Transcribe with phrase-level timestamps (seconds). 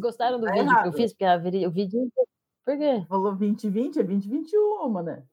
[0.00, 0.92] Gostaram do Tá vídeo que eu errado.
[0.92, 1.12] fiz?
[1.12, 2.12] Porque a o vídeo.
[2.64, 3.04] Por quê?
[3.08, 5.24] Falou 2020, é 2021, mané.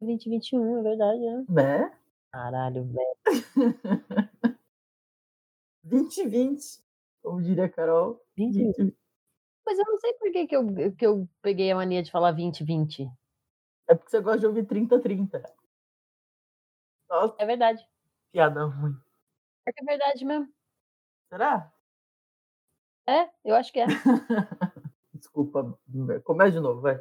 [0.00, 1.44] 2021, é verdade, né?
[1.48, 1.98] Né?
[2.32, 3.16] Caralho, velho.
[5.84, 6.82] 2020,
[7.22, 8.20] como diria a Carol.
[8.36, 8.76] 2020.
[8.76, 8.98] 2020.
[9.66, 12.32] Mas eu não sei por que, que, eu, que eu peguei a mania de falar
[12.32, 13.08] 2020.
[13.88, 15.42] É porque você gosta de ouvir 30-30.
[17.08, 17.86] Nossa, É verdade.
[18.32, 18.94] piada ruim.
[19.66, 20.48] É que é verdade mesmo.
[21.30, 21.72] Será?
[23.06, 23.86] É, eu acho que é.
[25.12, 25.78] Desculpa,
[26.24, 26.98] começa de novo, vai.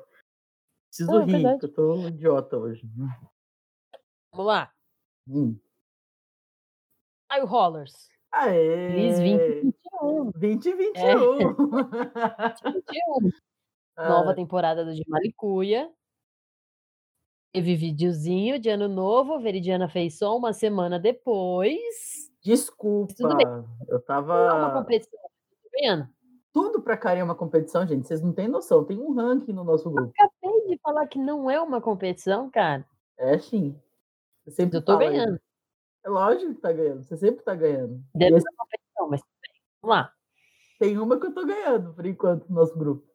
[0.88, 2.88] Preciso Não, é rir, que eu tô idiota hoje.
[4.32, 4.72] Vamos lá.
[5.28, 5.58] Hum.
[7.30, 8.10] Aí o Rollers.
[8.32, 8.92] Aê!
[8.92, 10.32] Feliz 2021.
[10.36, 11.38] 2021!
[12.74, 13.32] 21.
[13.98, 15.92] Nova temporada do de Malicuia.
[17.54, 19.34] Teve videozinho de ano novo.
[19.34, 22.32] A Veridiana fez só uma semana depois.
[22.44, 23.46] Desculpa, Tudo bem.
[23.48, 24.74] eu Não é uma tava.
[24.82, 25.20] competição.
[25.74, 26.08] Vendo?
[26.52, 28.08] Tudo pra cara é uma competição, gente.
[28.08, 28.84] Vocês não têm noção.
[28.86, 30.12] Tem um ranking no nosso grupo.
[30.20, 32.86] Acabei de falar que não é uma competição, cara.
[33.18, 33.76] É sim.
[34.46, 35.14] Você sempre Eu tô fala isso.
[35.14, 35.40] ganhando.
[36.06, 37.04] É lógico que tá ganhando.
[37.04, 38.04] Você sempre tá ganhando.
[38.16, 39.22] E esse- da competição, mas.
[39.82, 40.14] Vamos lá.
[40.80, 43.08] tem uma que eu tô ganhando, por enquanto, no nosso grupo.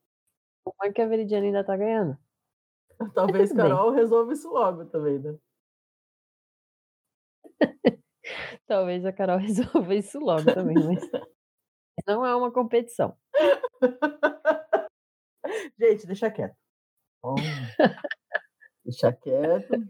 [0.64, 2.18] Como é que a Veridiana ainda tá ganhando?
[3.14, 3.52] Talvez.
[3.52, 5.36] Carol resolva isso logo também, né?
[8.66, 11.10] Talvez a Carol resolva isso logo também, mas
[12.06, 13.16] não é uma competição.
[15.78, 16.56] Gente, deixa quieto.
[17.22, 17.34] Bom,
[18.84, 19.88] deixa quieto.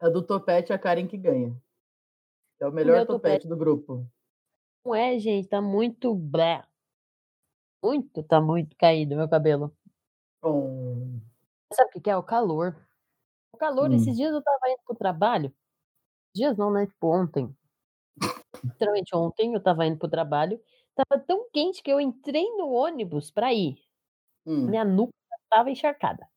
[0.00, 1.54] A do topete é a Karen que ganha.
[2.60, 4.06] É o melhor meu topete do grupo.
[4.84, 6.64] Não é, gente, tá muito blé.
[7.82, 9.74] Muito, tá muito caído meu cabelo.
[10.42, 11.20] Bom,
[11.72, 12.16] Sabe o que que é?
[12.16, 12.76] O calor.
[13.52, 13.94] O calor, Hum.
[13.94, 15.54] esses dias eu tava indo pro trabalho.
[16.34, 16.86] Dias não, né?
[16.86, 17.54] Tipo, ontem.
[18.64, 20.60] Literalmente ontem eu tava indo pro trabalho.
[21.08, 23.78] Tava tão quente que eu entrei no ônibus pra ir.
[24.44, 25.12] hum, Minha nuca
[25.48, 26.28] tava encharcada.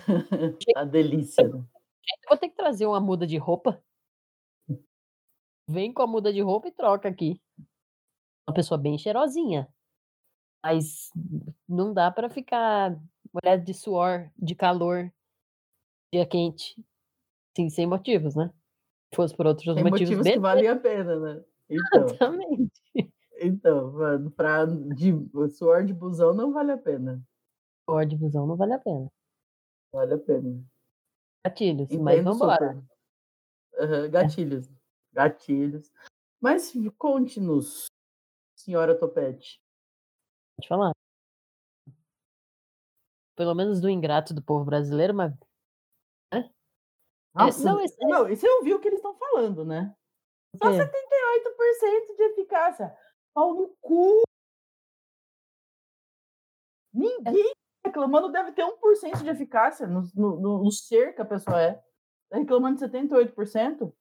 [0.76, 1.46] a delícia.
[1.46, 1.54] né?
[1.54, 3.82] Eu vou ter que trazer uma muda de roupa.
[5.68, 7.40] Vem com a muda de roupa e troca aqui.
[8.48, 9.68] Uma pessoa bem cheirosinha.
[10.62, 11.10] Mas
[11.68, 12.98] não dá pra ficar
[13.32, 15.12] molhado de suor, de calor,
[16.12, 16.74] dia quente.
[17.52, 18.52] Assim, sem motivos, né?
[19.10, 21.44] Se fosse por outros Tem motivos, motivos que valem a pena, né?
[21.70, 23.13] Então, Exatamente.
[23.46, 25.12] Então mano, pra de,
[25.50, 27.22] suor de busão não vale a pena.
[27.88, 29.08] Suor de busão não vale a pena.
[29.92, 30.64] Vale a pena.
[31.46, 32.84] Gatilhos, mas Entendo vambora.
[33.78, 34.68] Aham, gatilhos.
[35.12, 35.92] Gatilhos.
[36.40, 37.86] Mas conte-nos,
[38.56, 39.60] senhora Topete.
[40.56, 40.92] Pode falar.
[43.36, 45.32] Pelo menos do ingrato do povo brasileiro, mas
[47.34, 49.94] Nossa, não, esse- não, e você ouviu o que eles estão falando, né?
[50.56, 50.76] Só quê?
[50.76, 52.96] 78% de eficácia.
[53.34, 54.22] Pau no cu.
[56.92, 57.44] Ninguém
[57.82, 61.74] tá reclamando deve ter 1% de eficácia no, no, no- ser que a pessoa é.
[62.30, 63.92] Tá reclamando de 78%?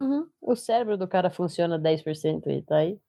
[0.00, 0.30] Uhum.
[0.40, 3.00] O cérebro do cara funciona 10% e tá aí.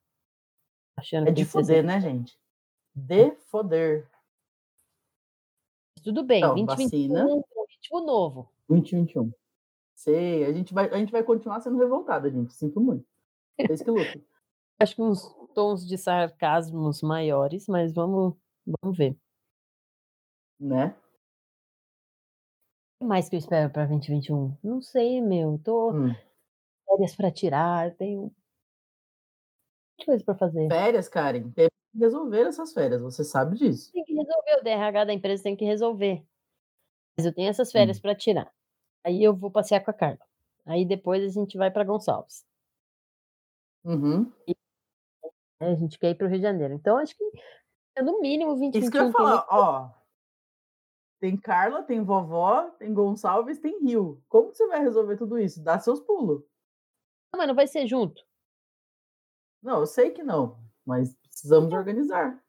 [0.98, 2.40] Achando É que de foder, né, gente?
[2.96, 4.10] De foder.
[6.04, 7.20] Tudo bem, Então, 2021 vacina.
[7.20, 8.52] é um ritmo novo.
[8.68, 9.32] 2021.
[9.96, 12.54] Sei, a gente, vai, a gente vai continuar sendo revoltada, gente.
[12.54, 13.06] Sinto muito.
[13.60, 14.22] Vocês que lutam.
[14.80, 15.24] Acho que uns
[15.54, 18.36] tons de sarcasmos maiores, mas vamos,
[18.82, 19.18] vamos ver.
[20.60, 20.96] né?
[23.02, 24.58] O que mais que eu espero pra 2021?
[24.64, 25.58] Não sei, meu.
[25.64, 26.14] Tô Hum.
[26.86, 28.32] férias pra tirar, tenho
[30.06, 30.68] coisa pra fazer.
[30.68, 31.52] Férias, Karen.
[31.52, 33.92] Tem que resolver essas férias, você sabe disso.
[33.92, 36.24] Tem que resolver, o DRH da empresa tem que resolver.
[37.18, 38.52] Mas eu tenho essas férias pra tirar.
[39.06, 40.20] Aí eu vou passear com a Carla.
[40.66, 42.46] Aí depois a gente vai pra Gonçalves.
[43.84, 44.32] Uhum.
[44.48, 44.54] né,
[45.60, 46.74] A gente quer ir pro Rio de Janeiro.
[46.74, 47.24] Então acho que
[47.96, 48.82] é no mínimo 2021.
[48.82, 49.92] Isso que eu ia falar, ó.
[51.20, 54.24] Tem Carla, tem vovó, tem Gonçalves, tem Rio.
[54.30, 55.62] Como você vai resolver tudo isso?
[55.62, 56.42] Dá seus pulos.
[57.34, 58.26] Não, mas não vai ser junto.
[59.62, 62.42] Não, eu sei que não, mas precisamos organizar.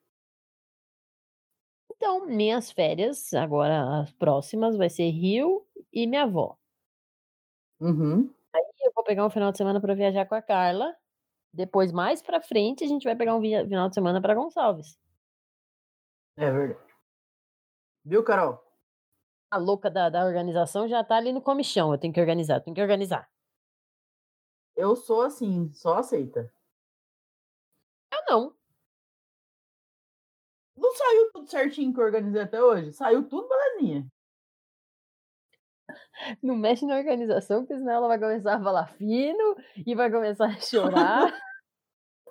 [1.91, 6.57] Então, minhas férias, agora as próximas, vai ser Rio e minha avó.
[7.81, 8.33] Uhum.
[8.55, 10.97] Aí eu vou pegar um final de semana para viajar com a Carla.
[11.53, 14.97] Depois, mais pra frente, a gente vai pegar um final de semana para Gonçalves.
[16.37, 16.91] É verdade.
[18.05, 18.63] Viu, Carol?
[19.51, 22.75] A louca da da organização já tá ali no comichão, eu tenho que organizar, tenho
[22.75, 23.29] que organizar.
[24.77, 26.53] Eu sou assim, só aceita.
[28.13, 28.57] Eu não.
[30.77, 32.93] Não saiu tudo certinho que eu organizei até hoje?
[32.93, 34.11] Saiu tudo belezinha.
[36.43, 39.57] Não mexe na organização, porque senão ela vai começar a falar fino
[39.87, 41.33] e vai começar a chorar.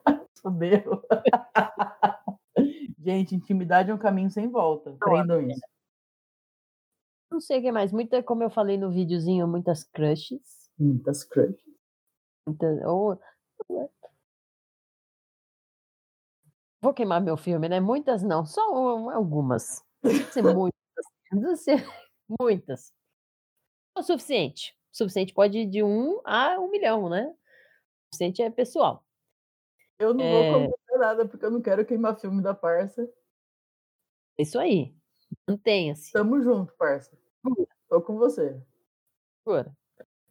[0.42, 1.04] Fudeu.
[3.00, 4.92] Gente, intimidade é um caminho sem volta.
[5.02, 5.62] Aprendam isso.
[7.32, 7.92] Não sei o que mais.
[7.92, 10.70] Muita, como eu falei no videozinho, muitas crushes.
[10.78, 11.64] Muitas crushes.
[12.46, 13.20] Muita, ou,
[16.82, 17.80] Vou queimar meu filme, né?
[17.80, 19.84] Muitas não, só um, algumas.
[20.32, 21.60] Ser muitas.
[21.62, 21.86] Ser
[22.40, 22.94] muitas.
[24.00, 24.74] O suficiente.
[24.94, 27.28] O suficiente pode ir de um a um milhão, né?
[27.28, 27.36] O
[28.16, 29.04] suficiente é pessoal.
[30.00, 30.32] Eu não É.
[30.32, 33.04] vou comentar nada, porque eu não quero queimar filme da parça.
[34.38, 34.96] É Isso aí.
[35.48, 36.12] Mantenha-se.
[36.14, 37.12] Tamo junto, parça.
[37.90, 38.58] Tô com você.
[39.44, 39.78] Segura.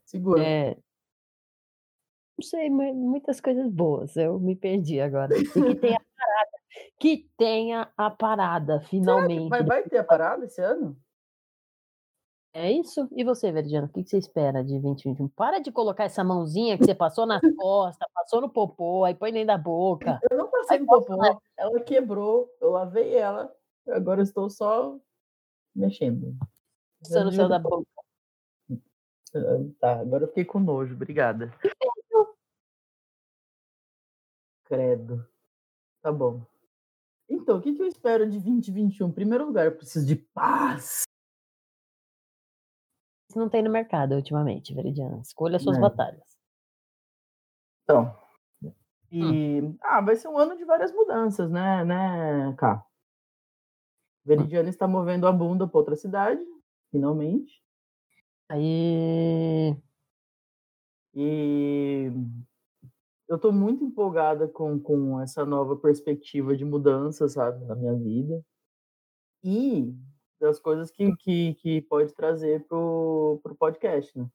[0.06, 0.42] Segura.
[0.42, 0.74] É.
[2.38, 4.16] Não sei, mu- muitas coisas boas.
[4.16, 5.36] Eu me perdi agora.
[5.36, 6.50] E que tenha a parada.
[6.98, 9.50] Que tenha a parada, finalmente.
[9.50, 10.98] Vai, vai ter a parada esse ano?
[12.52, 13.08] É isso?
[13.12, 15.28] E você, Veridiano, o que você espera de 2021?
[15.28, 19.32] Para de colocar essa mãozinha que você passou nas costas, passou no popô, aí põe
[19.32, 20.18] dentro da boca.
[20.30, 21.40] Eu não passei Aí no popô.
[21.56, 22.50] Ela quebrou.
[22.60, 23.54] Eu lavei ela.
[23.88, 24.98] Agora estou só
[25.74, 26.36] mexendo.
[27.00, 27.86] Passou no céu da boca.
[28.70, 28.78] Ah,
[29.78, 30.94] Tá, agora eu fiquei com nojo.
[30.94, 31.52] Obrigada.
[34.64, 35.26] Credo.
[36.02, 36.42] Tá bom.
[37.28, 39.08] Então, o que, que eu espero de 2021?
[39.08, 41.07] Em primeiro lugar, eu preciso de paz.
[43.36, 45.20] Não tem no mercado ultimamente, Veridiano.
[45.20, 45.80] Escolha suas É.
[45.80, 46.22] batalhas.
[47.88, 48.14] Então.
[49.10, 49.62] E.
[49.82, 52.84] Ah, vai ser um ano de várias mudanças, né, né, Cá?
[54.24, 56.40] Veridiana está movendo a bunda para outra cidade,
[56.90, 57.60] finalmente.
[58.48, 59.76] Aí.
[61.14, 62.10] E
[63.28, 68.42] eu tô muito empolgada com, com essa nova perspectiva de mudança, sabe, na minha vida.
[69.44, 69.94] E
[70.40, 74.28] das coisas que, que, que pode trazer pro, pro podcast, né?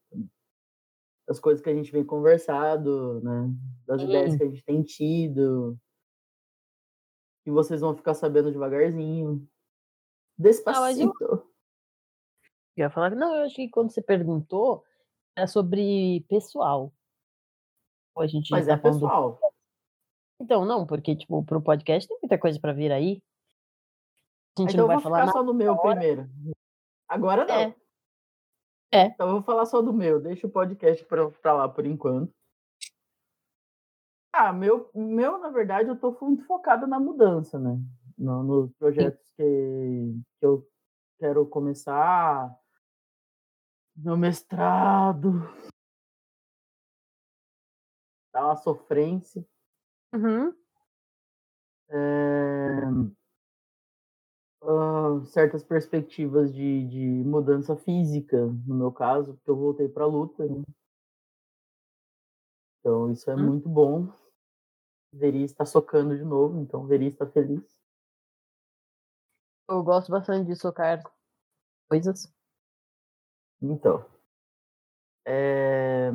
[1.27, 3.49] Das coisas que a gente vem conversado, né?
[3.85, 4.07] Das Sim.
[4.07, 5.77] ideias que a gente tem tido.
[7.45, 9.47] E vocês vão ficar sabendo devagarzinho.
[10.37, 11.13] Despacito.
[12.75, 14.83] Eu ia falar, não, eu acho que quando você perguntou,
[15.35, 16.91] era sobre pessoal.
[18.17, 19.39] A gente Mas tá é falando pessoal.
[20.39, 23.21] Então, não, porque, tipo, pro podcast tem muita coisa pra vir aí.
[24.57, 25.95] A gente Então não eu vai vou falar ficar só no meu agora.
[25.99, 26.29] primeiro.
[27.07, 27.55] Agora não.
[27.55, 27.75] É.
[28.91, 29.05] É.
[29.07, 30.21] Então eu vou falar só do meu.
[30.21, 32.31] Deixa o podcast pra, pra lá por enquanto.
[34.35, 37.77] Ah, meu, meu, na verdade, eu tô muito focado na mudança, né?
[38.17, 40.67] No- nos projetos que, que eu
[41.19, 42.55] quero começar.
[43.95, 45.41] Meu mestrado.
[48.31, 49.45] Tá uma sofrência.
[50.13, 50.53] Uhum.
[51.89, 52.81] É,
[55.25, 60.45] certas perspectivas de, de mudança física, no meu caso, porque eu voltei para a luta,
[60.45, 60.63] né?
[62.79, 63.45] Então isso é Hum.
[63.45, 64.11] muito bom.
[65.13, 67.61] Veri está socando de novo, então Veri está feliz.
[69.69, 71.01] Eu gosto bastante de socar
[71.89, 72.31] coisas.
[73.61, 74.05] Então,
[75.25, 76.11] é,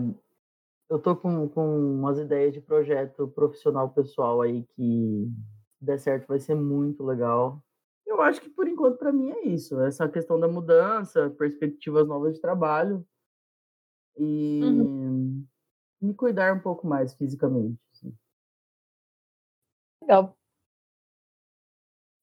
[0.88, 5.30] eu tô com, com umas ideias de projeto profissional pessoal aí que
[5.78, 7.62] se der certo vai ser muito legal.
[8.08, 12.34] Eu acho que por enquanto para mim é isso, essa questão da mudança, perspectivas novas
[12.34, 13.06] de trabalho
[14.16, 14.62] e
[16.00, 17.78] me cuidar um pouco mais fisicamente.
[17.92, 18.16] assim.
[20.00, 20.34] Legal.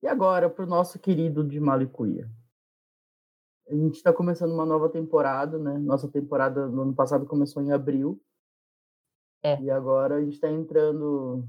[0.01, 2.27] E agora para o nosso querido de Malicuia.
[3.69, 5.77] A gente está começando uma nova temporada, né?
[5.77, 8.19] Nossa temporada no ano passado começou em abril.
[9.43, 9.61] É.
[9.61, 11.47] E agora a gente está entrando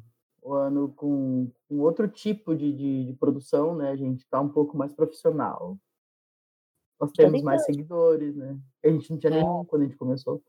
[0.54, 3.90] ano com, com outro tipo de, de, de produção, né?
[3.90, 5.78] A gente está um pouco mais profissional.
[7.00, 8.58] Nós Tá temos mais seguidores, né?
[8.84, 9.36] A gente não tinha É.
[9.42, 10.42] nenhum quando a gente começou.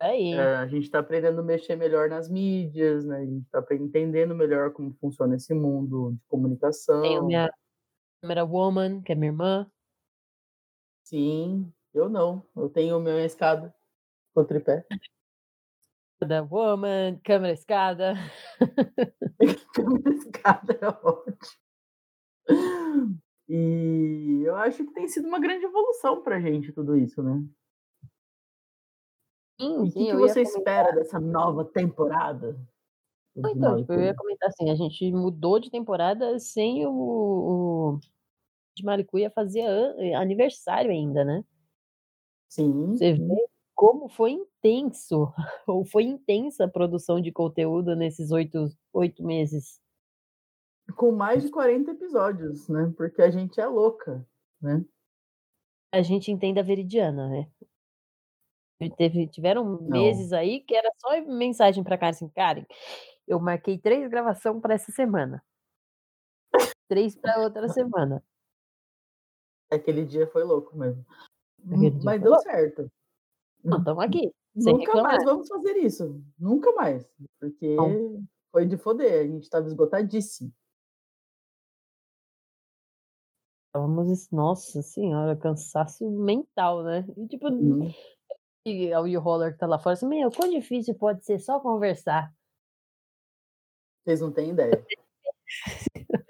[0.00, 0.32] Aí.
[0.34, 3.18] É, a gente está aprendendo a mexer melhor nas mídias, né?
[3.18, 7.02] A gente está entendendo melhor como funciona esse mundo de comunicação.
[7.02, 7.52] Tenho minha
[8.22, 9.70] câmera woman, que é minha irmã.
[11.04, 12.42] Sim, eu não.
[12.56, 13.74] Eu tenho minha escada
[14.34, 14.86] com tripé.
[16.26, 18.14] Da woman, câmera escada.
[19.74, 21.60] Câmera escada é ótimo.
[23.48, 27.42] E eu acho que tem sido uma grande evolução pra gente tudo isso, né?
[29.60, 30.42] Sim, E o que, que você comentar.
[30.42, 32.56] espera dessa nova temporada?
[33.36, 38.00] Então, tipo, eu ia comentar assim, a gente mudou de temporada sem o o
[38.76, 41.44] de Malicuia fazer an aniversário ainda, né.
[42.48, 43.46] Sim, Você vê
[43.80, 45.32] como foi intenso,
[45.66, 49.80] ou foi intensa a produção de conteúdo nesses 8 8 meses.
[50.94, 54.26] Com mais de 40 episódios, né, porque a gente é louca,
[54.60, 54.84] né.
[55.92, 57.50] A gente entende a Veridiana, né.
[58.98, 59.88] Teve tiveram Não.
[59.90, 62.64] meses aí que era só mensagem pra Karen, assim: "Karen,
[63.26, 65.42] eu marquei 3 gravação pra essa semana".
[66.88, 68.22] 3 pra outra semana.
[69.70, 71.04] Aquele dia foi louco mesmo.
[72.04, 72.42] Mas deu louco.
[72.42, 72.90] certo.
[73.64, 78.24] Não, estamos aqui, Nunca mais vamos fazer isso, nunca mais, porque Não.
[78.50, 80.52] foi de foder, a gente estava esgotadíssimo.
[83.66, 87.06] Estávamos nossa senhora, cansaço mental, né.
[87.16, 87.48] E tipo,
[88.66, 91.60] e e o Roller que tá lá fora assim: "Meu, quão difícil pode ser só
[91.60, 92.34] conversar?".
[94.04, 94.84] Vocês não têm ideia.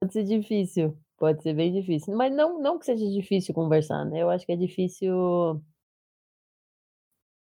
[0.00, 4.22] Pode ser difícil, pode ser bem difícil, mas não não que seja difícil conversar, né,
[4.22, 5.60] eu acho que é difícil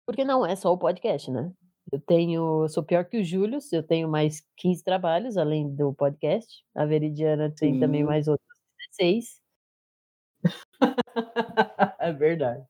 [0.05, 1.51] porque não é só o podcast, né.
[1.91, 5.93] Eu tenho eu sou pior que o Július, eu tenho mais 15 trabalhos além do
[5.93, 8.07] podcast, a Veridiana tem também Sim.
[8.07, 8.47] mais outros
[8.97, 9.41] 16.
[11.99, 12.63] É verdade.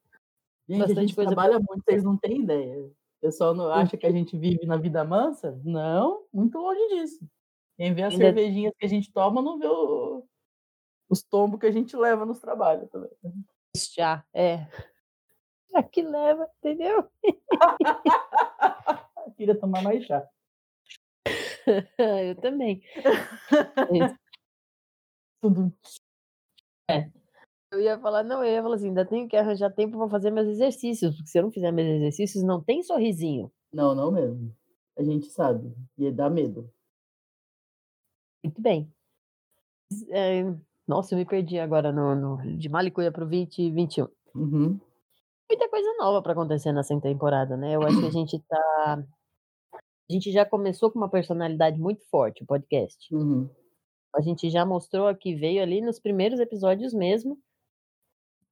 [0.69, 2.85] Gente, a Bastante gente coisa trabalha muito, vocês não têm ideia.
[2.85, 5.59] O pessoal não acha que a gente vive na vida mansa?
[5.63, 7.27] Não, muito longe disso.
[7.75, 10.23] Quem vê as Ainda cervejinhas que a gente toma não vê o
[11.09, 13.11] os tombos que a gente leva nos trabalhos também.
[13.75, 14.67] Chá, é.
[15.84, 17.08] Que leva, entendeu?
[19.38, 20.27] Queria tomar mais chá.
[21.98, 22.82] Eu também.
[25.41, 25.72] Tudum.
[26.89, 27.10] É.
[27.72, 30.32] Eu ia falar não, eu ia falar assim: "Ainda tenho que arranjar tempo pra fazer
[30.32, 33.51] meus exercícios, porque se eu não fizer meus exercícios não tem sorrisinho".
[33.74, 34.55] Não, não mesmo.
[34.98, 36.70] A gente sabe, e dá medo.
[38.44, 38.91] Muito bem.
[40.12, 40.44] Eh,
[40.88, 44.08] nossa, eu me perdi agora no no de Malicuia para o 2021.
[44.36, 44.79] Uhum.
[45.49, 49.03] Muita coisa nova pra acontecer nessa temporada, né, eu acho que a gente tá
[49.73, 53.13] a gente já começou com uma personalidade muito forte, o podcast.
[53.13, 53.49] Uhum.
[54.15, 57.39] A gente já mostrou que veio ali nos primeiros episódios mesmo.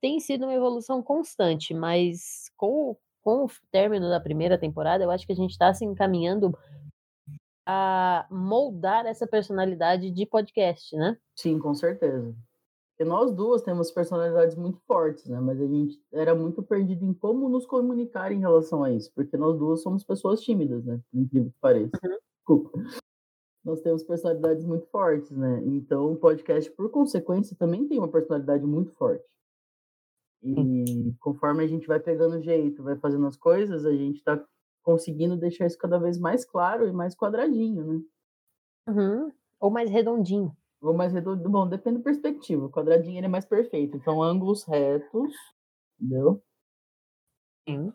[0.02, 5.10] Tem sido uma evolução constante, mas com o com o término da primeira temporada, eu
[5.10, 6.52] acho que a gente tá se encaminhando
[7.66, 11.18] a moldar essa personalidade de podcast, né.
[11.34, 12.36] Sim, com certeza.
[12.98, 17.14] Porque nós 2 temos personalidades muito fortes, né, mas a gente era muito perdido em
[17.14, 21.20] como nos comunicar em relação a isso, porque nós 2 somos pessoas tímidas, né, por
[21.20, 22.00] incrível que pareça.
[22.04, 22.18] Uhum.
[22.38, 22.84] Desculpa.
[23.66, 28.64] Nós temos personalidades muito fortes, né, então o podcast, por consequência, também tem uma personalidade
[28.64, 29.26] muito forte.
[30.44, 34.44] E conforme a gente vai pegando jeito, vai fazendo as coisas, a gente tá
[34.84, 38.02] conseguindo deixar isso cada vez mais claro e mais quadradinho, né.
[38.88, 39.32] Uhum.
[39.60, 40.56] Ou mais redondinho.
[40.84, 44.66] Ou mais redondo bom, depende da perspectiva, o quadradinho ele é mais perfeito, então ângulos
[44.66, 45.34] retos,
[46.00, 46.44] entendeu?
[47.68, 47.94] Sim.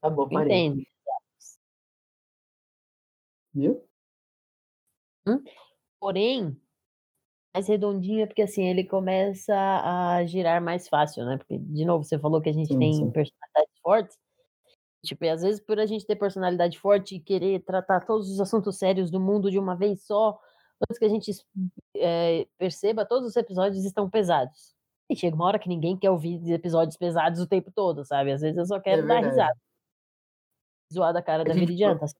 [0.00, 0.58] Tá bom, parei.
[0.58, 0.82] Entendo.
[3.54, 3.82] Viu?
[5.26, 5.42] Hum.
[6.00, 6.56] Porém,
[7.54, 12.04] mais redondinho é porque, assim, ele começa a girar mais fácil, né, porque de novo,
[12.04, 13.10] você falou que a gente Sim, tem sim.
[13.12, 14.18] personalidades fortes,
[15.04, 18.40] tipo, e às vezes por a gente ter personalidade forte e querer tratar todos os
[18.40, 20.38] assuntos sérios do mundo de uma vez só,
[20.88, 21.30] antes que a gente
[21.96, 24.74] eh, perceba, todos os episódios estão pesados.
[25.10, 28.40] E chega uma hora que ninguém quer ouvir episódios pesados o tempo todo, sabe, às
[28.42, 29.28] vezes eu só É quero dar verdade.
[29.30, 29.60] risada.
[30.92, 32.14] Zoar da cara A da gente Veridiana, pro tá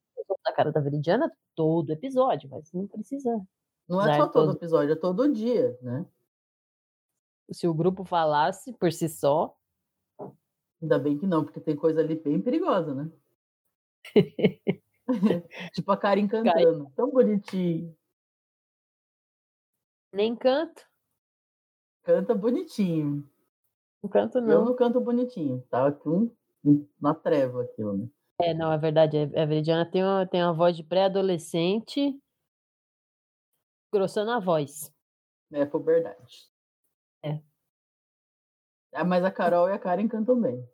[0.44, 3.30] da cara da Veridiana todo episódio, mas não precisa
[3.88, 6.06] Não é só todo todo episódio, é todo dia, né.
[7.52, 9.56] Se o grupo falasse por si só
[10.80, 13.10] Ainda bem que não, porque tem coisa ali bem perigosa, né.
[15.74, 17.94] Tipo a Karen Cai cantando, tão bonitinho.
[20.12, 20.82] Nem canto.
[22.02, 23.28] Canta bonitinho.
[24.02, 24.64] Não canto Eu não.
[24.64, 26.30] não canto bonitinho, tá com
[27.00, 28.08] na treva aquilo, né.
[28.40, 32.18] É, não, é verdade, a a Veridiana tem uma tem uma voz de pré-adolescente
[33.92, 34.92] engrossando a voz.
[35.52, 36.48] É puberdade.
[37.24, 37.42] É.
[38.94, 40.66] Ah, mas a Carol e a Karen cantam bem.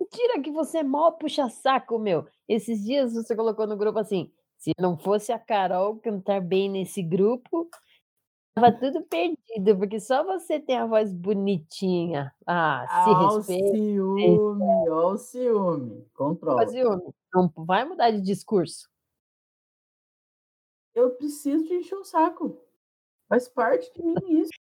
[0.00, 2.26] Mentira que você é mó puxa-saco, meu.
[2.48, 7.00] Esses dias você colocou no grupo assim: "Se não fosse a Carol cantar bem nesse
[7.00, 7.68] grupo,
[8.56, 12.34] estava tudo perdido, porque só você tem a voz bonitinha".
[12.46, 13.78] Ah, se Ah, o respeita.
[14.22, 16.72] ciúme, ó o ciúme, controla.
[16.72, 17.12] Ciúme?
[17.34, 18.88] Não vai mudar de discurso.
[20.94, 22.58] Eu preciso de encher o saco.
[23.28, 24.54] Faz parte de mim isso.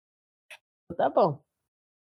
[0.96, 1.44] Tá bom.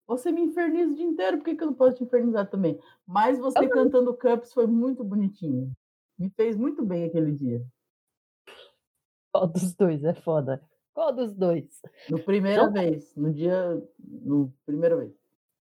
[0.08, 2.80] Você me inferniza o dia inteiro, por que que eu não posso te infernizar também?
[3.06, 3.82] Mas você Eu não.
[3.82, 5.72] cantando Cups foi muito bonitinho.
[6.18, 7.66] Me fez muito bem aquele dia.
[9.34, 10.62] Qual dos dois é foda?
[10.94, 11.82] Qual dos dois?
[12.10, 13.82] No primeira vez, no dia.
[13.98, 15.14] No primeira vez.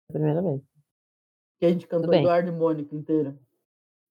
[0.08, 0.62] Primeira vez.
[1.58, 3.38] Que a gente cantou Eduardo e Mônica inteira.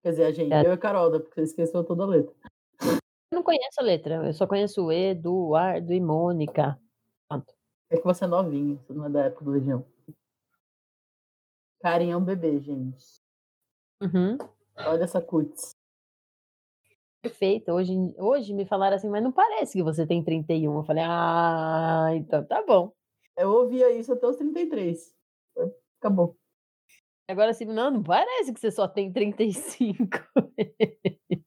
[0.04, 0.66] Quer dizer, a gente, é.
[0.66, 2.34] eu e a Carol, porque você esqueceu toda a letra.
[2.82, 6.80] Eu não conheço a letra, eu só conheço o Eduardo e Mônica.
[7.28, 7.54] Pronto.
[7.90, 9.86] É que você é novinho, você não é da época do Legião.
[11.82, 13.22] Carinha é um bebê, gente.
[14.01, 14.38] Uhum.
[14.78, 15.75] Olha essa cutis.
[17.22, 17.72] Perfeito.
[17.72, 20.78] Hoje, hoje me falaram assim, mas não parece que você tem 31.
[20.78, 22.92] Eu falei, ah, então tá bom.
[23.38, 25.16] Eu ouvia isso até os 33.
[26.00, 26.36] Acabou.
[27.28, 30.20] Agora assim, não, não parece que você só tem 35.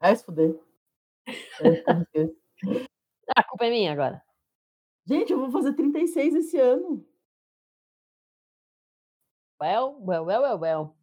[0.00, 0.58] Vai se fuder.
[1.60, 1.82] É,
[3.36, 4.22] a culpa é minha agora.
[5.06, 7.06] Gente, eu vou fazer 36 esse ano.
[9.60, 10.96] Well, well, well, well, well.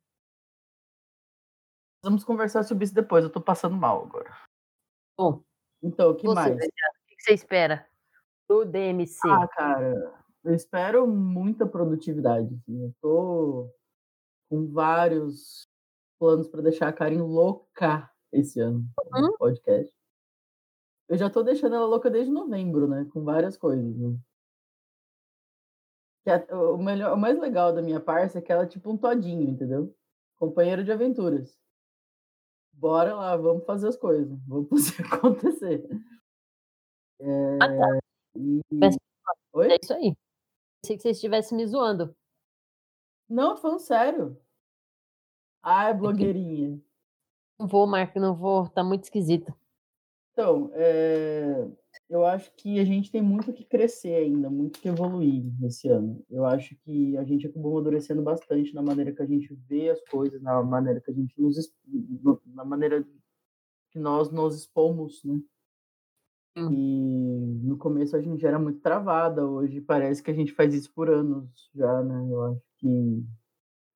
[2.03, 3.23] Vamos conversar sobre isso depois.
[3.23, 4.35] Eu tô passando mal agora.
[5.17, 5.41] Bom.
[5.81, 6.55] Então, o que você, mais?
[6.55, 7.87] O que você espera
[8.47, 9.19] do DMC?
[9.25, 12.53] Ah, cara, eu espero muita produtividade.
[12.53, 12.83] Assim.
[12.83, 13.73] Eu tô
[14.49, 15.65] com vários
[16.19, 19.21] planos para deixar a Karen louca esse ano uhum.
[19.21, 19.95] no podcast.
[21.07, 23.07] Eu já tô deixando ela louca desde novembro, né?
[23.13, 24.17] Com várias coisas, né?
[26.25, 28.97] É, o, melhor, o mais legal da minha parça é que ela é tipo um
[28.97, 29.93] todinho, entendeu?
[30.37, 31.62] Companheiro de aventuras
[32.73, 35.89] bora lá, vamos fazer as coisas, vamos fazer acontecer.
[37.19, 37.99] É, ah, tá.
[38.35, 38.61] e...
[39.53, 39.71] Oi?
[39.71, 40.15] É isso aí.
[40.81, 42.15] Pensei que você estivesse me zoando.
[43.29, 44.37] Não, tô falando sério.
[45.61, 46.81] Ai, é blogueirinha.
[47.57, 49.53] Não vou, Marco, não vou, tá muito esquisito.
[50.33, 51.67] Então, é
[52.09, 56.23] eu acho que a gente tem muito que crescer ainda, muito que evoluir nesse ano.
[56.29, 60.01] Eu acho que a gente acabou amadurecendo bastante na maneira que a gente vê as
[60.09, 61.55] coisas, na maneira que a gente nos
[62.45, 63.03] na maneira
[63.91, 65.39] que nós nos expomos, né?
[66.55, 66.71] Hum.
[66.71, 70.93] E no começo a gente era muito travada, hoje parece que a gente faz isso
[70.93, 72.27] por anos já, né?
[72.29, 73.23] Eu acho que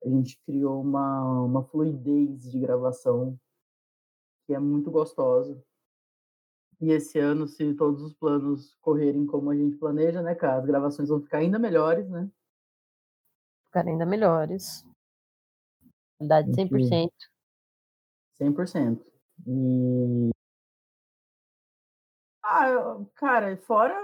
[0.03, 3.39] a gente criou uma, uma fluidez de gravação
[4.45, 5.62] que é muito gostosa.
[6.79, 10.59] E esse ano, se todos os planos correrem como a gente planeja, né, cara?
[10.59, 12.29] As gravações vão ficar ainda melhores, né?
[13.65, 14.85] Ficar ainda melhores.
[16.17, 17.11] Qualidade 100%.
[18.39, 19.01] 100%.
[19.47, 20.29] E...
[22.43, 23.95] Ah, cara, fora,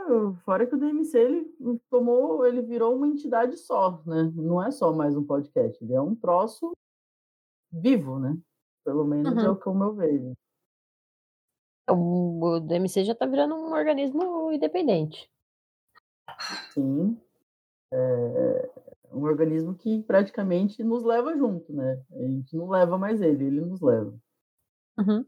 [0.44, 4.32] fora que o DMC ele tomou, ele virou uma entidade só, né?
[4.36, 6.74] Não é só mais um podcast, ele é um troço
[7.72, 8.38] vivo, né?
[8.84, 9.46] Pelo menos é uhum.
[9.46, 10.34] é o que eu vejo.
[11.90, 15.30] O DMC já está virando um organismo independente.
[16.74, 17.20] Sim.
[17.92, 18.70] É
[19.14, 22.02] um organismo que praticamente nos leva junto, né?
[22.12, 24.14] A gente não leva mais ele, ele nos leva.
[24.98, 25.26] Uhum.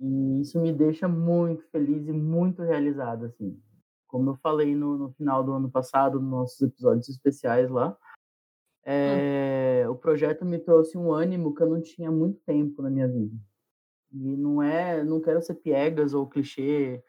[0.00, 3.58] E isso me deixa muito feliz e muito realizado, assim.
[4.06, 7.96] Como eu falei no, no final do ano passado, nos nossos episódios especiais lá,
[8.84, 9.92] é, hum.
[9.92, 13.34] o projeto me trouxe um ânimo que eu não tinha muito tempo na minha vida.
[14.14, 17.02] E não é, não quero ser piegas ou clichê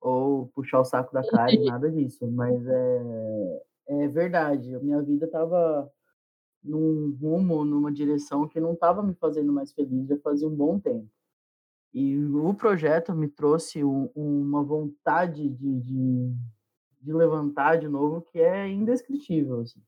[0.00, 4.74] ou puxar o saco da cara, nada disso, mas é, é verdade.
[4.74, 5.90] A minha vida estava
[6.62, 10.78] num rumo, numa direção que não estava me fazendo mais feliz já fazia um bom
[10.78, 11.08] tempo.
[11.92, 16.34] E o projeto me trouxe um, uma vontade de, de,
[17.00, 19.80] de, levantar de novo que é indescritível, assim.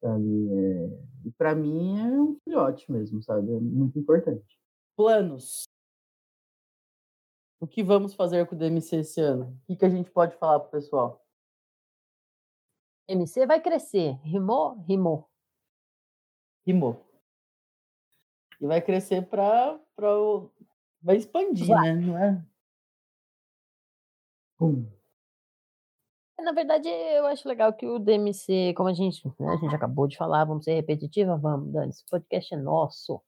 [0.00, 0.48] Sabe?
[0.50, 3.52] É, e para mim é um filhote mesmo, sabe?
[3.52, 4.57] É muito importante.
[4.98, 5.62] Planos.
[7.60, 9.56] O que vamos fazer com o DMC esse ano?
[9.62, 11.24] O que, que a gente pode falar pro pessoal?
[13.06, 14.18] MC vai crescer.
[14.24, 14.76] Rimou?
[14.88, 15.30] Rimou.
[16.66, 17.06] Rimou.
[18.60, 20.08] E vai crescer para pra...
[21.00, 21.94] vai expandir, vai.
[21.94, 22.00] né?
[22.04, 22.44] Não é?
[26.42, 30.08] Na verdade, eu acho legal que o DMC, como a gente, né, a gente acabou
[30.08, 33.22] de falar, vamos ser repetitiva, vamos, Dani, esse podcast é nosso.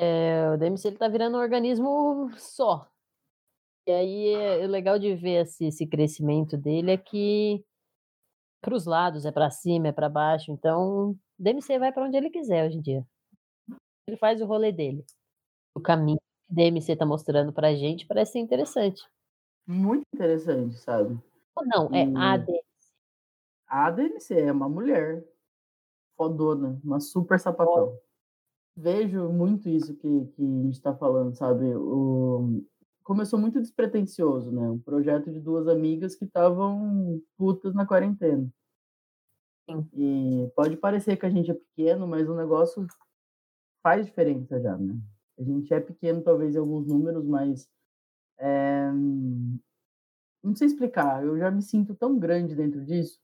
[0.00, 2.88] É, o DMC ele tá virando um organismo só.
[3.84, 7.64] E aí é, é legal de ver esse, esse crescimento dele é que
[8.60, 10.52] para os lados, é para cima, é para baixo.
[10.52, 13.06] Então, o DMC vai para onde ele quiser hoje em dia.
[14.06, 15.04] Ele faz o rolê dele.
[15.74, 19.02] O caminho que o DMC tá mostrando pra gente parece ser interessante.
[19.66, 21.18] Muito interessante, sabe?
[21.56, 22.62] Ou não, é a DMC.
[23.66, 25.24] A DMC é uma mulher
[26.16, 27.98] fodona, uma super sapatão
[28.78, 31.64] vejo muito isso que, que a gente está falando, sabe?
[31.74, 32.62] O,
[33.02, 34.70] começou muito despretensioso, né?
[34.70, 38.48] Um projeto de duas amigas que estavam putas na quarentena.
[39.68, 39.88] Sim.
[39.94, 42.86] E pode parecer que a gente é pequeno, mas o negócio
[43.82, 44.96] faz diferença já, né?
[45.38, 47.68] A gente é pequeno, talvez, em alguns números, mas.
[48.38, 48.90] É...
[50.42, 53.18] Não sei explicar, eu já me sinto tão grande dentro disso.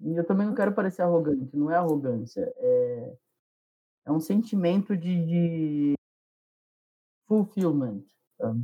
[0.00, 3.16] E eu também não quero parecer arrogante, não é arrogância, é,
[4.06, 5.94] é um sentimento de, de
[7.26, 8.04] fulfillment.
[8.40, 8.62] Sabe?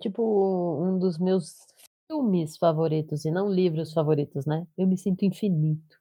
[0.00, 1.64] Tipo, um dos meus
[2.10, 4.66] filmes favoritos e não livros favoritos, né?
[4.76, 5.96] Eu me sinto infinito.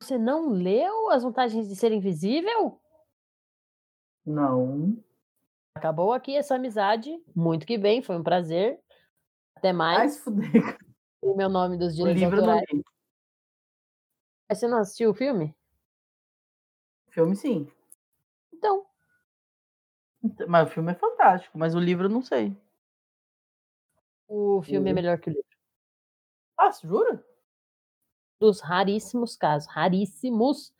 [0.00, 2.80] Você não leu As Vantagens de Ser Invisível?
[4.24, 4.96] Não.
[5.74, 7.10] Acabou aqui essa amizade.
[7.34, 8.80] Muito que bem, foi um prazer.
[9.56, 10.16] Até mais.
[10.16, 10.78] Ai, fuder.
[11.24, 12.66] O meu nome dos não autorais.
[14.52, 15.56] você não assistiu o filme?
[17.14, 17.66] Filme, sim.
[18.52, 18.86] Então,
[20.22, 22.56] Então, Mas o filme é fantástico, mas o livro eu não sei.
[24.28, 24.94] o filme é Uhum.
[24.94, 25.54] melhor que o livro.
[26.58, 27.24] Ah, você jura?
[28.40, 30.72] Dos raríssimos casos, raríssimos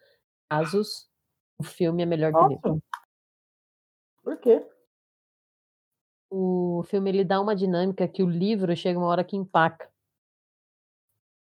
[0.50, 1.10] casos,
[1.58, 2.62] o filme é melhor que o livro.
[2.62, 2.80] Nossa.
[4.22, 4.56] Por quê?
[6.30, 9.88] O filme ele dá uma dinâmica que o livro chega uma hora que empaca.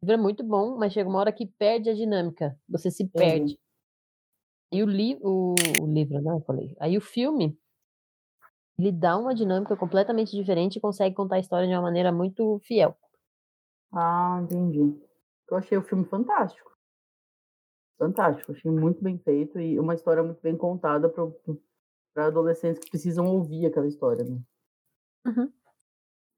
[0.03, 2.59] O livro é muito bom, mas chega uma hora que perde a dinâmica.
[2.69, 3.57] Você se perde.
[4.71, 6.77] E o, li o, o livro, não, eu falei.
[6.79, 7.59] Aí o filme,
[8.79, 12.59] ele dá uma dinâmica completamente diferente e consegue contar a história de uma maneira muito
[12.61, 12.97] fiel.
[13.93, 14.79] Ah, entendi.
[15.51, 16.71] Eu achei o filme fantástico.
[17.99, 18.53] Fantástico.
[18.53, 23.67] Achei muito bem feito e uma história muito bem contada para adolescentes que precisam ouvir
[23.67, 24.39] aquela história, né?
[25.27, 25.53] Uhum.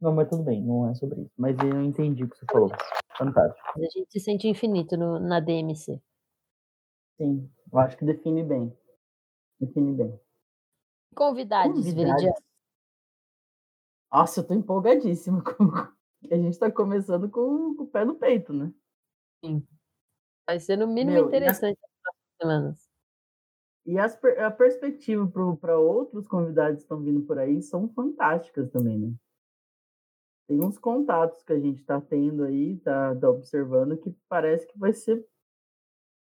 [0.01, 1.33] Não, mas tudo bem, não é sobre isso.
[1.37, 2.71] Mas eu entendi o que você falou.
[3.19, 3.69] Fantástico.
[3.77, 6.01] A gente se sente infinito no- na DMC.
[7.19, 8.77] Sim, eu acho que define bem.
[9.61, 10.21] Define bem.
[11.15, 11.95] Convidades, Convidades.
[11.95, 12.35] Veridiano.
[14.13, 15.43] Nossa, eu tô empolgadíssima.
[16.31, 18.73] A gente tá começando com, com o pé no peito, né?
[20.47, 22.91] Vai ser no mínimo Meu, interessante próximas semanas.
[23.87, 25.27] E as a perspectiva
[25.59, 29.15] para outros convidados que estão vindo por aí são fantásticas também, né?
[30.47, 34.79] Tem uns contatos que a gente está tendo aí, tá, tá observando, que parece que
[34.79, 35.25] vai ser.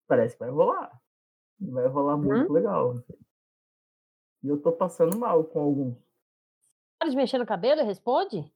[0.08, 1.00] Parece que vai rolar.
[1.60, 2.96] Vai rolar muito legal.
[4.44, 5.98] E eu tô passando mal com alguns.
[7.00, 8.52] Para de mexer no cabelo e responde?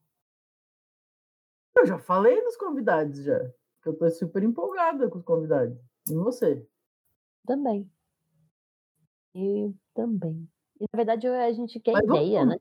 [1.75, 3.39] Eu já falei dos convidados já.
[3.81, 5.77] Que eu tô super empolgada com os convidados.
[6.09, 6.67] E você?
[7.45, 7.89] Também.
[9.33, 10.47] Eu também.
[10.79, 12.57] E, na verdade, a gente quer Mas vamos- ideia, né?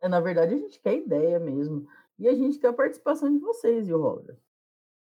[0.00, 1.88] É, na verdade, a gente quer ideia mesmo.
[2.18, 4.36] E a gente quer a participação de vocês, e o Roger.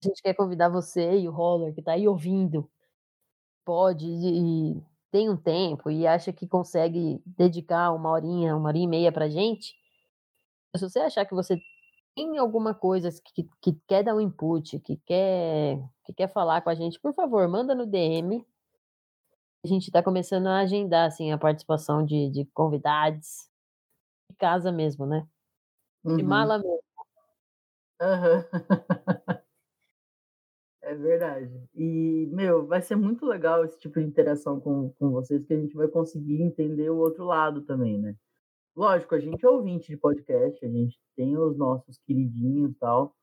[0.03, 2.69] A gente quer convidar você e o Roller, que tá aí ouvindo,
[3.67, 8.87] pode e tem um tempo e acha que consegue dedicar uma horinha, uma hora e
[8.87, 9.75] meia pra gente.
[10.73, 11.59] Se você achar que você
[12.15, 16.69] tem alguma coisa que, que quer dar um input, que quer, que quer falar com
[16.69, 18.45] a gente, por favor, manda no DM.
[19.65, 23.49] A gente tá começando a agendar assim, a participação de, de convidados
[24.29, 25.27] de casa mesmo, né?
[26.05, 26.23] De Uhum.
[26.23, 26.79] mala mesmo.
[27.99, 28.45] Aham.
[30.87, 31.51] É verdade.
[31.75, 35.59] E, meu, vai ser muito legal esse tipo de interação com, com vocês, que a
[35.59, 38.15] gente vai conseguir entender o outro lado também, né?
[38.73, 43.13] Lógico, a gente é ouvinte de podcast, a gente tem os nossos queridinhos e tal,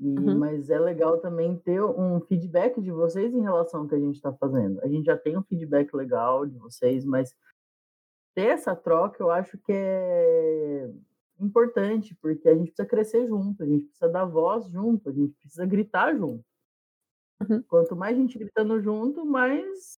[0.00, 0.38] e, Uhum.
[0.38, 4.14] mas é legal também ter um feedback de vocês em relação ao que a gente
[4.14, 4.80] está fazendo.
[4.82, 7.34] A gente já tem um feedback legal de vocês, mas
[8.34, 10.90] ter essa troca eu acho que é
[11.38, 15.34] importante, porque a gente precisa crescer junto, a gente precisa dar voz junto, a gente
[15.34, 16.47] precisa gritar junto.
[17.40, 17.62] Uhum.
[17.62, 19.98] Quanto mais gente gritando junto, mais,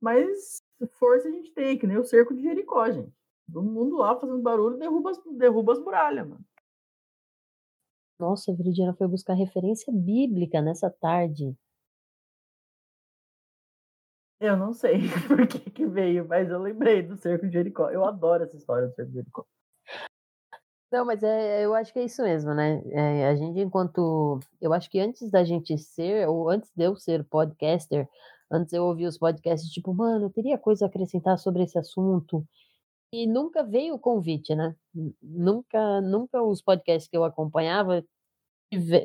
[0.00, 3.12] mais força a gente tem, que nem o cerco de Jericó, gente.
[3.52, 6.44] Todo mundo lá fazendo barulho derruba as, derruba as muralhas, mano.
[8.18, 11.56] Nossa, a Viridiana foi buscar referência bíblica nessa tarde.
[14.40, 17.90] Eu não sei por que, que veio, mas eu lembrei do cerco de Jericó.
[17.90, 19.44] Eu adoro essa história do cerco de Jericó.
[20.92, 22.82] Não, mas é, eu acho que é isso mesmo, né?
[22.90, 24.38] É, a gente, enquanto.
[24.60, 28.06] Eu acho que antes da gente ser, ou antes de eu ser podcaster,
[28.50, 32.46] antes eu ouvia os podcasts, tipo, mano, eu teria coisa a acrescentar sobre esse assunto.
[33.12, 34.76] E nunca veio o convite, né?
[35.22, 38.04] Nunca, nunca os podcasts que eu acompanhava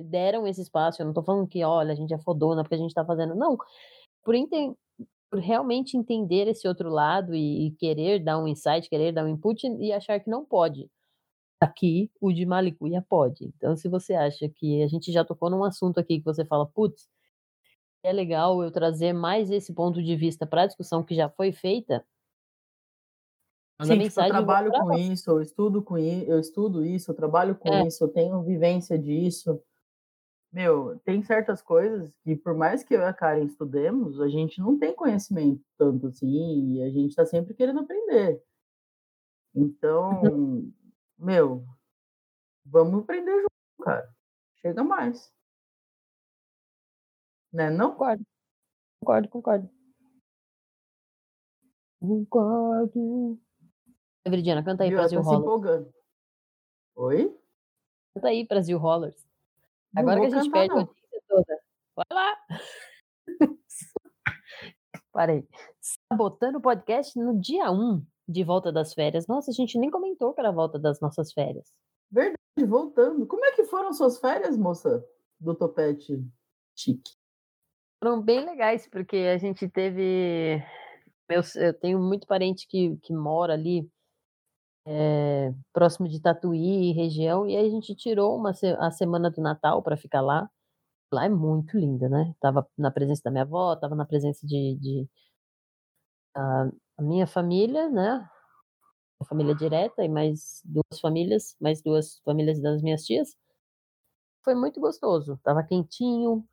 [0.05, 1.01] deram esse espaço.
[1.01, 3.35] Eu não tô falando que, olha, a gente é fodona porque a gente tá fazendo.
[3.35, 3.57] Não.
[4.23, 4.75] Por, enten-
[5.31, 9.29] por realmente entender esse outro lado e, e querer dar um insight, querer dar um
[9.29, 10.89] input e achar que não pode
[11.61, 13.45] aqui o de Malicuia pode.
[13.57, 16.65] Então, se você acha que a gente já tocou num assunto aqui que você fala,
[16.67, 17.07] putz,
[18.03, 21.51] é legal eu trazer mais esse ponto de vista para a discussão que já foi
[21.53, 22.05] feita,
[23.81, 27.69] tipo, eu trabalho com isso, eu estudo com isso, eu estudo isso, eu trabalho com
[27.73, 27.87] É.
[27.87, 29.61] isso, eu tenho vivência disso.
[30.51, 34.59] meu, tem certas coisas que, por mais que eu e a Karen estudemos, a gente
[34.61, 38.41] não tem conhecimento tanto assim, e a gente está sempre querendo aprender.
[39.53, 40.71] Então, uhum.
[41.17, 41.65] Meu,
[42.65, 44.13] vamos aprender junto, cara.
[44.55, 45.33] Chega mais.
[47.51, 47.91] Né, não?
[47.91, 48.25] Concordo.
[48.99, 49.69] Concordo, concordo.
[51.99, 53.39] Concordo.
[54.27, 55.87] Viridiana, canta aí, Brasil tá Rollers.
[56.95, 57.39] Oi?
[58.13, 59.27] Canta aí, Brasil Rollers.
[59.95, 61.61] Agora que a gente perde a notícia toda.
[61.95, 62.37] Vai lá!
[65.11, 65.47] Parei.
[65.81, 69.27] Sabotando o podcast no dia 1 de volta das férias.
[69.27, 71.71] Nossa, a gente nem comentou que era a volta das nossas férias.
[72.11, 72.37] Verdade,
[72.67, 73.25] voltando.
[73.25, 75.05] Como é que foram suas férias, moça?
[75.39, 76.23] Do topete
[76.75, 77.11] chique.
[78.03, 80.63] Foram bem legais, porque a gente teve.
[81.29, 83.89] Eu, eu tenho muito parente que, que mora ali
[84.85, 89.83] é, próximo de Tatuí, região, e aí a gente tirou uma, a semana do Natal
[89.83, 90.49] para ficar lá.
[91.11, 92.33] Lá é muito linda, né?
[92.39, 95.09] Tava na presença da minha avó, tava na presença de, de
[96.35, 98.27] a, a minha família, né?
[99.19, 103.35] A família direta e mais duas famílias, mais duas famílias das minhas tias.
[104.43, 106.47] Foi muito gostoso, tava quentinho,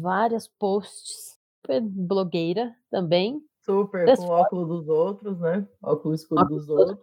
[0.00, 1.38] várias posts,
[1.82, 3.42] blogueira também.
[3.60, 5.66] Super, com óculos dos outros, né?
[5.82, 6.98] Óculos escuro óculos dos outros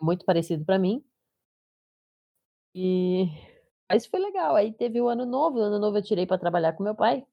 [0.00, 1.04] muito parecido para mim.
[2.74, 3.26] E
[3.88, 4.56] mas foi legal.
[4.56, 7.24] Aí teve o ano novo, o ano novo eu tirei para trabalhar com meu pai.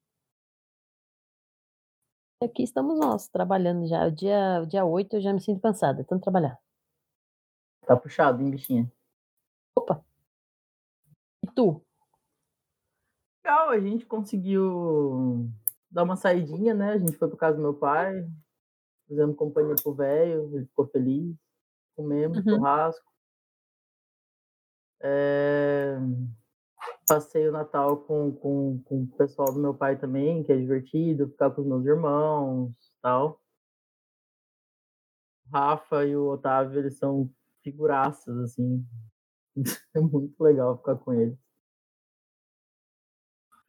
[2.44, 4.06] Aqui estamos nós, trabalhando já.
[4.08, 6.60] O dia, o dia 8 eu já me sinto cansada, tanto trabalhar.
[7.86, 8.92] Tá puxado, hein, bichinha?
[9.76, 10.04] Opa!
[11.44, 11.82] E tu?
[13.44, 15.50] Legal, a gente conseguiu
[15.90, 16.92] dar uma saidinha, né?
[16.94, 18.28] A gente foi pro casa do meu pai,
[19.08, 21.36] fizemos companhia pro velho, ele ficou feliz
[21.96, 22.44] comemos uhum.
[22.44, 23.12] churrasco.
[25.02, 25.98] É,
[27.08, 31.30] passei o Natal com, com, com o pessoal do meu pai também, que é divertido,
[31.30, 33.42] ficar com os meus irmãos tal.
[35.48, 37.30] O Rafa e o Otávio, eles são
[37.64, 38.86] figuraças, assim.
[39.96, 41.38] É muito legal ficar com eles.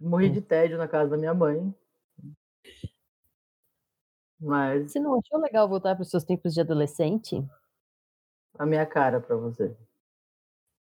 [0.01, 1.75] Morri de tédio na casa da minha mãe.
[4.41, 4.91] Mas.
[4.93, 7.47] Você não achou legal voltar para os seus tempos de adolescente?
[8.59, 9.77] a minha cara para você.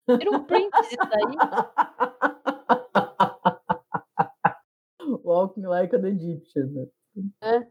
[0.06, 2.32] Tira um print disso daí.
[5.28, 6.88] Walking like an Egyptian.
[7.14, 7.30] Né?
[7.42, 7.70] É.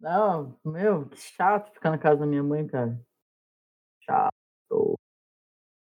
[0.00, 2.98] Não, meu, que chato ficar na casa da minha mãe, cara.
[4.00, 4.98] Chato.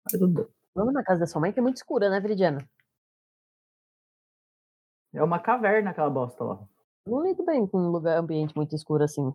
[0.05, 2.69] Mas tudo Vamos na casa da sua mãe, que é muito escura, né, Veridiana?
[5.13, 6.69] É uma caverna aquela bosta lá.
[7.07, 9.33] Não lido bem com um lugar, ambiente muito escuro assim.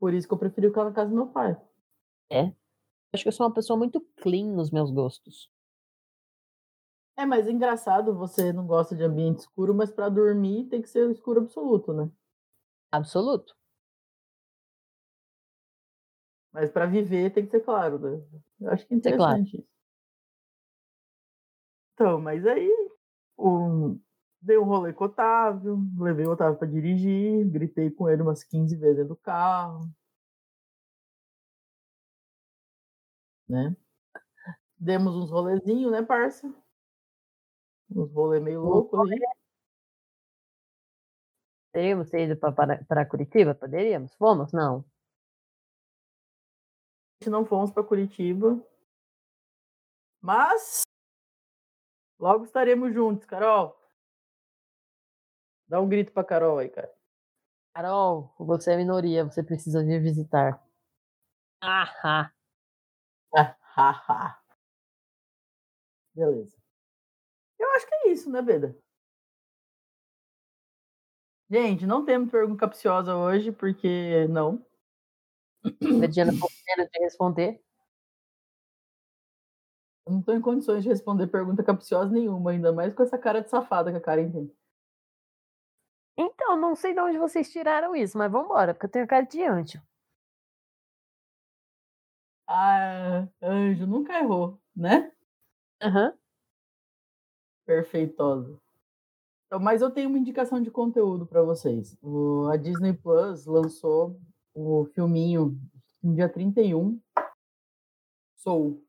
[0.00, 1.56] Por isso que eu preferi ficar na casa do meu pai.
[2.28, 2.52] É.
[3.12, 5.48] Acho que eu sou uma pessoa muito clean nos meus gostos.
[7.16, 11.10] É, mas engraçado, você não gosta de ambiente escuro, mas para dormir tem que ser
[11.10, 12.10] escuro absoluto, né?
[12.90, 13.54] Absoluto.
[16.52, 18.22] Mas para viver tem que ser claro, né?
[18.60, 19.62] Eu acho que é interessante claro.
[19.62, 19.72] isso.
[21.94, 22.70] Então, mas aí
[23.38, 24.00] um,
[24.40, 28.42] dei um rolê com o Otávio, levei o Otávio para dirigir, gritei com ele umas
[28.44, 29.88] 15 vezes do carro.
[33.48, 33.76] Né?
[34.78, 36.52] Demos uns rolezinhos, né, parça?
[37.94, 39.20] Uns rolê meio loucos ali.
[41.72, 43.54] Teríamos ido para Curitiba?
[43.54, 44.14] Poderíamos?
[44.14, 44.52] Fomos?
[44.52, 44.84] Não.
[47.20, 48.60] A gente não fomos para Curitiba.
[50.20, 50.82] Mas
[52.18, 53.76] logo estaremos juntos, Carol.
[55.66, 56.92] Dá um grito pra Carol aí, cara.
[57.74, 60.62] Carol, você é minoria, você precisa vir visitar.
[61.62, 62.32] Ahá.
[63.74, 64.38] Ahá.
[66.14, 66.61] Beleza.
[67.62, 68.76] Eu acho que é isso, né, Beda?
[71.48, 74.66] Gente, não temos pergunta capciosa hoje, porque não.
[75.80, 77.62] Mediana com pena de responder.
[80.04, 83.40] Eu não estou em condições de responder pergunta capciosa nenhuma, ainda mais com essa cara
[83.40, 84.52] de safada que a Karen tem.
[86.16, 89.24] Então, não sei de onde vocês tiraram isso, mas vamos embora, porque eu tenho cara
[89.24, 89.80] de anjo.
[92.48, 95.12] Ah, anjo nunca errou, né?
[95.80, 96.08] Aham.
[96.08, 96.21] Uhum.
[97.64, 98.58] Perfeitosa.
[99.46, 101.96] Então, mas eu tenho uma indicação de conteúdo para vocês.
[102.02, 104.18] O, a Disney Plus lançou
[104.54, 105.58] o filminho
[106.02, 106.98] no dia 31.
[108.36, 108.82] Soul.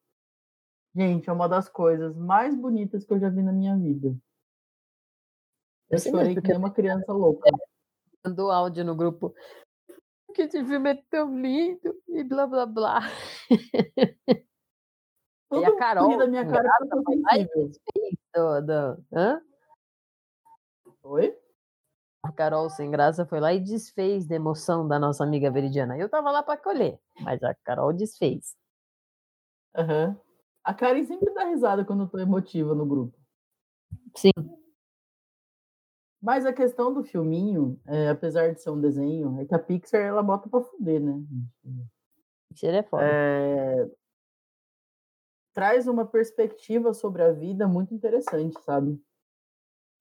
[0.95, 4.15] Gente, é uma das coisas mais bonitas que eu já vi na minha vida.
[5.89, 7.49] Eu chorei que nem uma criança louca.
[8.25, 9.35] Mandou áudio no grupo.
[10.33, 13.01] Que esse filme é tão lindo e blá blá blá.
[15.53, 17.71] Todo E a Carol, da minha cara sensível.
[18.35, 19.39] do, do- hã?
[21.03, 21.37] Oi?
[22.23, 25.95] A Carol sem graça foi lá e desfez da emoção da nossa amiga Veridiana.
[25.97, 28.55] Eu tava lá para colher, mas a Carol desfez.
[29.75, 30.19] Aham.
[30.63, 33.15] A Karen sempre dá risada quando eu tô emotiva no grupo.
[34.15, 34.31] Sim.
[36.21, 39.99] Mas a questão do filminho, é, apesar de ser um desenho, é que a Pixar
[40.01, 41.21] ela bota pra fuder, né?
[42.51, 43.03] Isso é foda.
[43.05, 43.89] É,
[45.53, 48.99] Traz uma perspectiva sobre a vida muito interessante, sabe?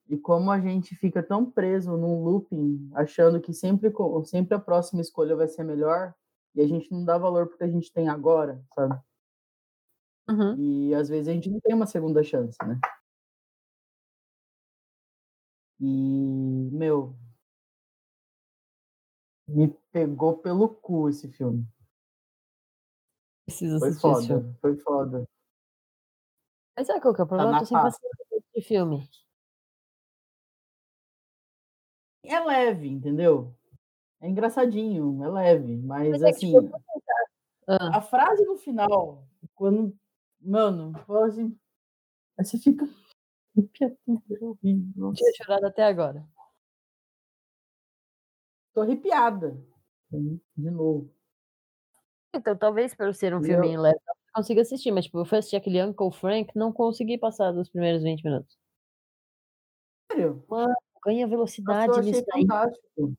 [0.09, 3.91] E como a gente fica tão preso num looping, achando que sempre,
[4.25, 6.13] sempre a próxima escolha vai ser melhor,
[6.55, 8.99] e a gente não dá valor porque a gente tem agora, sabe?
[10.29, 10.55] Uhum.
[10.57, 12.79] E às vezes a gente não tem uma segunda chance, né?
[15.79, 17.15] E, meu,
[19.47, 21.67] me pegou pelo cu esse filme.
[23.45, 25.27] Precisa Foi foda, foi foda.
[26.75, 27.51] Mas sabe qual que é o problema?
[27.51, 29.09] na eu tô sem paciência de filme.
[32.23, 33.53] É leve, entendeu?
[34.21, 36.81] É engraçadinho, é leve, mas, Mas é que, assim, tipo, eu vou
[37.67, 39.95] Ah, a frase no final, quando,
[40.39, 41.57] mano, fala assim,
[42.37, 42.87] aí você fica
[45.13, 46.25] tinha chorado até agora.
[48.73, 49.55] tô arrepiada,
[50.11, 51.13] de novo.
[52.33, 53.99] Então, talvez por ser um filme leve,
[54.33, 58.03] consiga assistir, mas tipo, eu fui assistir aquele Uncle Frank, não consegui passar dos primeiros
[58.03, 58.57] 20 minutos.
[60.11, 60.43] Sério,
[61.05, 62.41] Ganha nossa, velocidade eu achei nisso aí.
[62.41, 63.13] fantástico.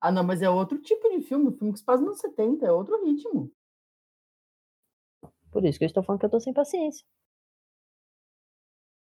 [0.00, 2.72] Ah, não, mas é outro tipo de filme, filme que se passa nos 70, é
[2.72, 3.50] outro ritmo.
[5.50, 7.04] Por isso que eu estou falando que eu tô sem paciência.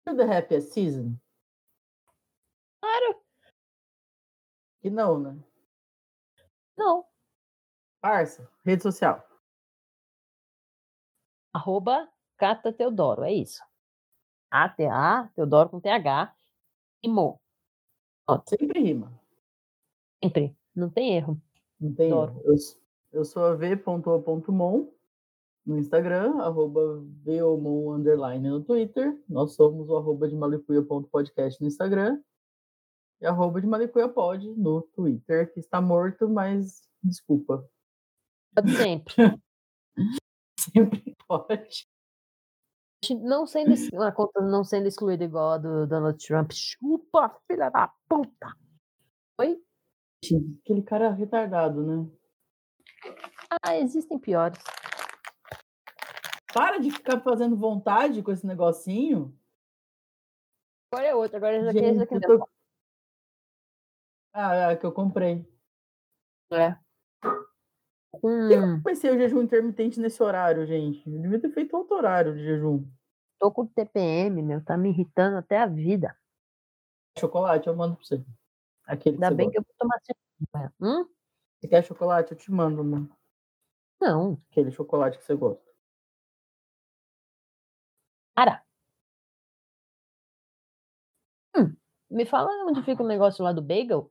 [0.04, 1.16] The Happiest Season?
[2.80, 3.22] Claro.
[4.82, 5.38] Que não, né?
[6.76, 7.06] Não.
[8.00, 9.31] Parça, rede social.
[11.52, 13.62] Arroba Cata Teodoro, é isso.
[14.50, 16.34] A-T-A, Teodoro com T-H,
[17.02, 17.40] e Mo.
[18.46, 19.12] Sempre rima.
[20.22, 20.56] Sempre.
[20.74, 21.40] Não tem erro.
[21.78, 22.42] Não tem erro.
[22.44, 22.54] Eu,
[23.12, 24.88] eu sou a v.o.mon
[25.64, 29.20] no Instagram, arroba vomon underline no Twitter.
[29.28, 32.20] Nós somos o arroba de malicuia.podcast no Instagram
[33.20, 37.68] e arroba de malicuia pod no Twitter, que está morto, mas desculpa.
[38.76, 39.14] Sempre.
[40.58, 41.88] Sempre pode.
[43.20, 46.52] Não sendo, uma conta não sendo excluída igual a do Donald Trump.
[46.52, 48.56] Chupa, filha da puta.
[49.40, 49.60] Oi?
[50.62, 52.08] Aquele cara retardado, né?
[53.60, 54.62] Ah, existem piores.
[56.54, 59.36] Para de ficar fazendo vontade com esse negocinho.
[60.92, 62.48] Agora é outro, agora esse aqui, esse aqui tô...
[64.34, 65.44] Ah, é, que eu comprei.
[66.52, 66.81] É.
[68.14, 71.02] Eu comecei o jejum intermitente nesse horário, gente.
[71.10, 72.84] Eu devia ter feito outro horário de jejum.
[73.38, 76.16] tô com TPM, meu, tá me irritando até a vida.
[77.18, 78.24] Chocolate, eu mando pra você.
[78.86, 79.52] Aquele que Ainda você bem gosta.
[79.52, 80.74] que eu vou tomar cerveja.
[80.80, 81.08] Hum?
[81.60, 82.32] Você quer chocolate?
[82.32, 83.10] Eu te mando, mano.
[84.00, 85.62] Não, Aquele chocolate que você gosta.
[88.34, 88.64] para.
[91.54, 91.76] Hum,
[92.10, 94.10] me fala onde fica o negócio lá do bagel?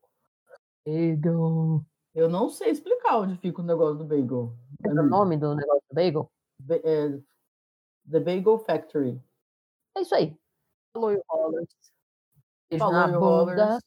[0.86, 1.86] Bagel.
[2.14, 4.54] Eu não sei explicar onde fica o negócio do bagel.
[4.84, 6.32] É o nome do negócio do bagel?
[6.60, 7.18] Ba- é,
[8.10, 9.22] The Bagel Factory.
[9.96, 10.38] É isso aí.
[10.94, 11.76] Falou, Rollers.
[12.70, 13.66] Beijo Falou, na e bunda.
[13.66, 13.84] Rollers.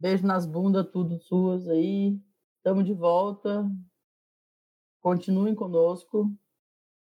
[0.00, 2.18] Beijo nas bundas, tudo suas aí.
[2.62, 3.68] Tamo de volta.
[5.02, 6.32] Continuem conosco.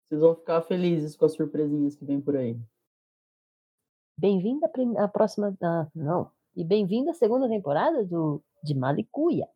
[0.08, 2.60] Vocês vão ficar felizes com as surpresinhas que vem por aí.
[4.18, 4.64] Bem-vindo
[4.98, 5.56] à próxima.
[5.62, 6.30] ah, não.
[6.54, 9.48] E bem-vindo à segunda temporada do, de Malicuia.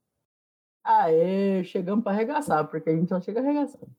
[0.85, 3.95] Aê, chegamos para arregaçar, porque a gente só chega arregaçando.